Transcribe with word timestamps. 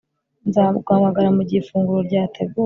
Nzaguhamagara 0.47 1.27
mugihe 1.35 1.59
ifunguro 1.61 1.99
ryateguwe 2.07 2.59